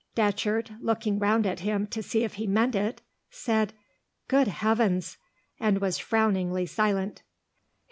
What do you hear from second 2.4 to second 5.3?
meant it, said, "Good heavens!"